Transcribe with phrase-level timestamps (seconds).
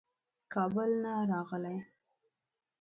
[0.53, 1.77] کابل نه راغلی.